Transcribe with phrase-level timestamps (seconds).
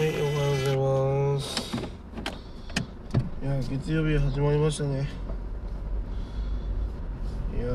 [0.00, 1.76] はい、おはようございます。
[3.42, 5.06] いや、月曜日始まりましたね。
[7.54, 7.66] いや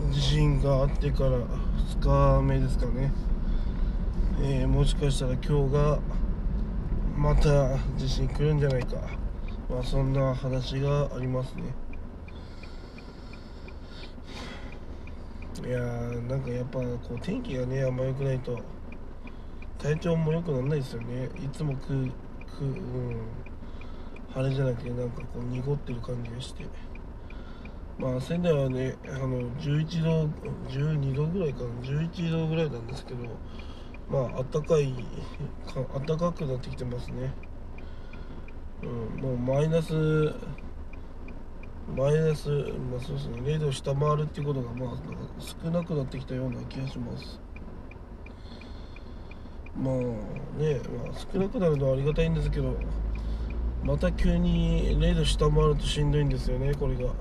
[0.00, 3.12] ー地震があってから2日目ですかね。
[4.40, 5.98] えーもしかしたら今日が
[7.14, 8.96] また地震来るんじゃないか。
[9.68, 11.64] まあ、そんな話がありますね。
[15.62, 16.86] いやーなんかやっぱこ
[17.16, 18.58] う天気がねあんま良くないと
[19.84, 21.28] 体調も良くならないですよね。
[21.36, 23.20] いつもくく、うん、
[24.32, 26.64] 晴れじゃなくてなんかこう濁ってる感じがして。
[27.98, 30.30] まあ仙台はねあの11度
[30.70, 31.66] 12度ぐらいかな。
[31.82, 33.26] 11度ぐらいなんですけど
[34.08, 34.94] まあ暖かい
[35.66, 37.34] か暖かくなってきてますね。
[38.82, 39.92] うんもうマイナス
[41.94, 44.96] マイナス、まあ、そうですね、0度下回るっていうことが、まあ、
[45.38, 47.43] 少なくなってきたような気がします。
[49.76, 52.76] まあね、まあ、少なくなるのはありがたいんですけど、
[53.82, 57.12] また急に0度下回るとしんどいんですよね、これが。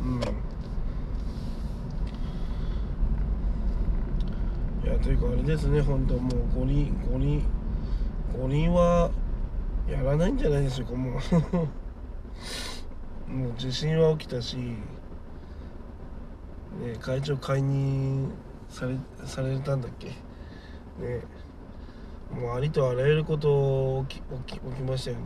[0.00, 0.20] うん。
[4.84, 7.44] いやというかあれですね本当もう五輪五輪
[8.38, 9.10] 五輪は
[9.86, 11.20] やらないんじゃないでしょうかもう
[13.30, 14.76] もう地震は起きたし、ね、
[17.00, 18.32] 会長解任
[18.68, 20.08] されされたんだっけ？
[20.08, 20.14] ね
[22.32, 25.22] もうありとあらゆること起き起きましたよね。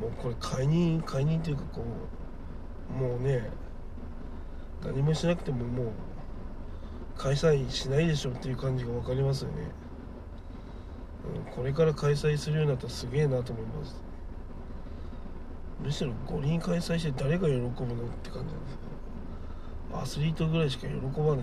[0.00, 1.84] もうこれ解任解任っていうかこ
[2.90, 3.50] うもうね
[4.84, 5.86] 何もしなくてももう
[7.16, 9.70] 開催しないでしょっていう感じが分かりますよね、
[11.46, 14.02] うん、これから開催するようになったらすげえなと思います。
[15.82, 17.70] むしろ五輪開催して誰が喜ぶのっ
[18.22, 18.78] て感じなんです
[19.92, 21.38] アスリートぐらいしか喜ばないよね。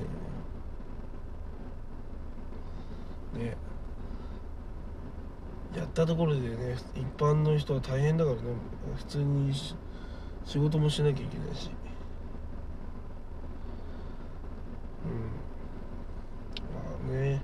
[3.46, 3.58] ね
[5.76, 8.42] やったところでね一般の人は大変だからね。
[8.98, 9.54] 普通に
[10.46, 11.70] 仕事もしなきゃいけないし
[15.06, 15.22] うん
[17.10, 17.42] まあね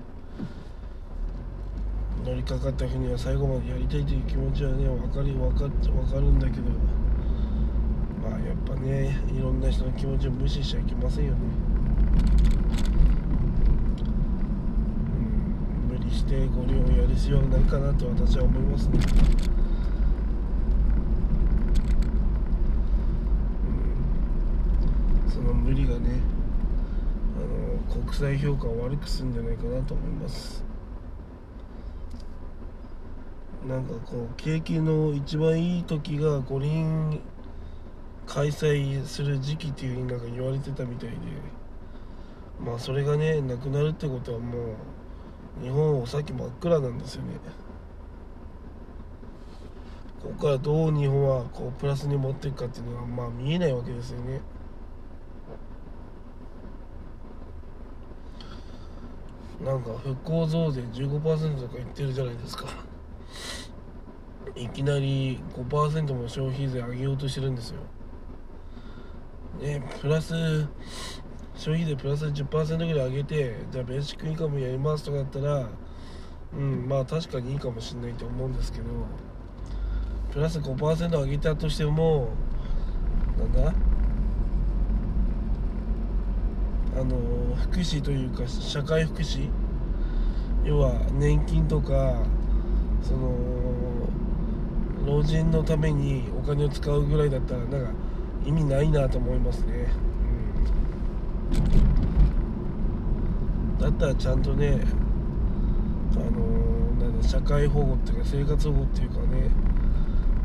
[2.25, 6.63] 乗りかかった日には最後までやりたいという気持ちはね分かり分かっ分かるんだけど。
[8.24, 11.40] まあやっぱねいろんな人の気持ちを無視しちゃいけませんよね、
[15.90, 19.00] うん、無理して五輪をやる必要はないかなと私は思いますね。
[25.25, 26.19] うんその無理がね
[27.38, 27.40] あ
[27.96, 30.66] の国際評価を悪くするんじゃないかなと思います。
[33.66, 37.19] なんかこう景気の一番いい時が五輪
[38.25, 41.16] 開催する時期っていうふうになんか言われてたみたいで
[42.63, 44.75] まあそれがねなくなるってことはも
[45.62, 47.40] う日本お先真っ暗なんですよね。
[50.22, 54.41] ここからどう日本はこうプラスに持っていくかっていうのはまあ見えないわけですよね。
[59.63, 62.68] なんか復興増税15%とか言ってるじゃないですか。
[64.57, 67.81] いきなり5%も消費税上げようとしてるんですよ。
[69.62, 70.68] ねプラス
[71.56, 75.68] 消費税プラス10%ぐらい上げてじゃあベーシックインカムやりますとかだったら
[76.56, 78.85] うんまあ確かにいいかもしれないと思うんですけど
[80.31, 82.29] プラス5%上げたとしても
[83.38, 83.74] なんだ？
[87.00, 87.16] あの
[87.56, 89.50] 福祉というか社会福祉？
[90.63, 92.22] 要は年金とか
[93.01, 93.31] その
[95.07, 97.78] 老人のためにお金を使うぐらいだったらなんか
[98.45, 99.88] 意味ないなと思いますね、
[103.72, 104.81] うん、だったらちゃんとね
[106.13, 106.41] あの
[107.00, 109.50] なんだ社会保護っていうか生活保護っていうかね、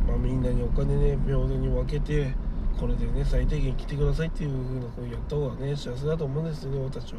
[0.07, 2.33] まあ、みんなにお金ね平等に分けて
[2.79, 7.19] これでね最低限来てくださいっていう風なこうやった方がね幸せだと思うんですよね私は。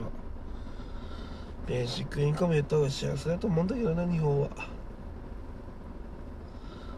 [1.68, 4.83] ベーシックインカムやった方が幸せだと思うんだけどな日本は。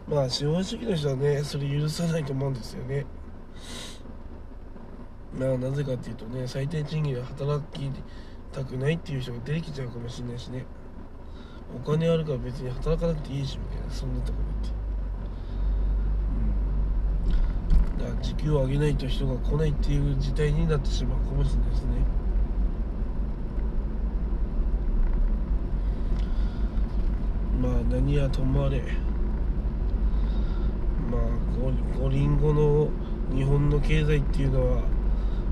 [0.07, 3.05] まあ資本主義の人はねそれ許さないと思うんですよね。
[5.37, 7.89] まあなぜかっていうとね最低賃金で働き
[8.51, 10.65] たくないっていう人が出てきちゃうかもしれないしね。
[11.75, 14.69] お金あるから別に働かなくていいしみたいなそんなところって。
[17.97, 18.05] うん。
[18.05, 21.87] だから時給を上げないと人が来ないっていう事態になってしまうかもしれないですね。
[27.59, 28.83] まあ何やともあれ
[31.57, 32.89] 五輪後の
[33.33, 34.81] 日本の経済っていうのは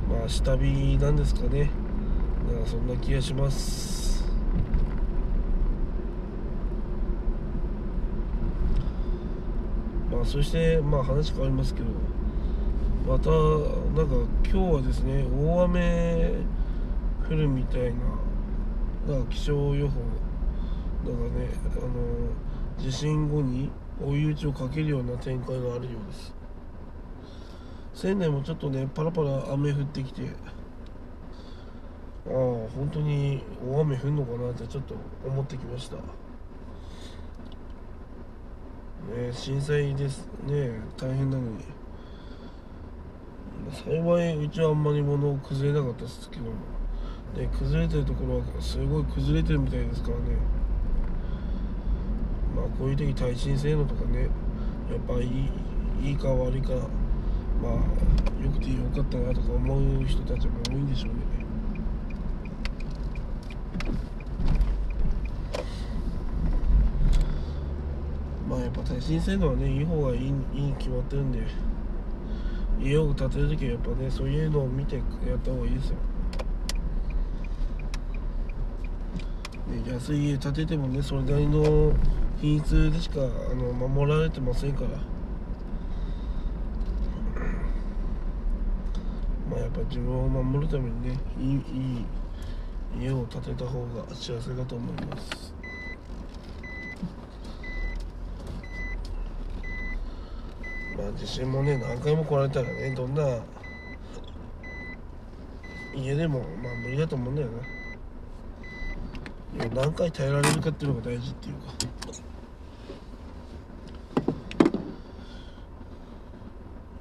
[0.10, 1.70] まあ下火なんですかね。
[2.52, 4.26] なんかそんな気がします。
[10.12, 11.88] まあそしてまあ話変わりますけど
[13.08, 14.16] またなんか
[14.50, 16.32] 今日はですね大雨
[17.28, 17.94] 降るみたい
[19.08, 20.00] なな気象予報
[21.06, 23.70] なんかねあの地震後に
[24.02, 26.34] 追い打ちをかけるような展開があるようです。
[27.94, 30.22] 仙台もちょっとねパラパラ雨降ってきて。
[32.26, 34.96] ああ本当に大雨降るのかなってちょっと
[35.26, 35.98] 思ってきました。
[35.98, 36.02] ね
[39.34, 40.80] 震災ですね。
[40.98, 41.66] 大変なのに。
[43.72, 46.52] 幸いうちはあんまり物を崩れなかったですけども。
[47.36, 50.24] ね崩れてるところはすごい崩れてるみたいですからね。
[52.78, 54.28] こういう時耐震性能とかねや
[54.98, 55.50] っぱいい
[56.02, 56.70] いいか悪いか
[57.62, 61.44] まあよくてよかったなとか思う人たちも多いんでしょうね。
[68.50, 70.32] まあやっぱ耐震性能はねいい方がいいいい
[70.62, 71.40] に決まってるんで
[72.80, 75.06] 家を建てる時はやっぱねそういうのを見てやっ
[75.40, 75.96] た方がいいですよ、
[79.68, 81.94] ね、安い家建ててもねそれなりの
[82.44, 83.24] 品質でしかあ
[83.56, 84.90] の守られてませんから。
[89.50, 91.56] まあやっぱ自分を守るためにねいいい
[93.02, 95.54] い家を建てた方が幸せだと思います。
[100.98, 103.40] まあ地震もね何回も来られたらねどんな
[105.96, 107.54] 家でもまあ無理だと思うんだよな。
[109.74, 111.62] 何回耐えられるかっていうのが大事っていうか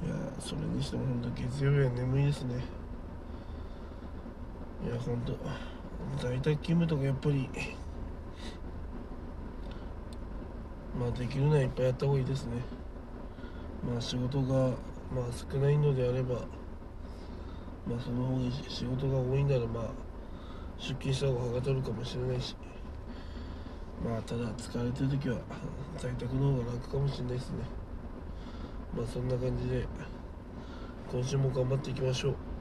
[0.04, 2.56] いやそれにしても本当月曜日は眠いですね。
[4.84, 5.38] いや本当
[6.20, 7.48] 在宅勤務とかやっぱり
[10.98, 12.56] まあできるのはいっぱいやった方がいいですね。
[13.88, 14.70] まあ仕事が
[15.14, 16.34] まあ少ないのであれば
[17.86, 19.84] まあその方がいいし仕事が多いならまあ
[20.76, 22.56] 出勤した方がはがとるかもしれないし。
[24.04, 25.38] まあただ疲れてる時は
[25.96, 27.58] 在宅の方が楽かもしれないですね。
[28.96, 29.86] まあそんな感じで。
[31.12, 32.51] 今週も頑張っていきましょう。